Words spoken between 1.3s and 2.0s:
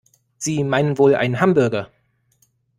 Hamburger?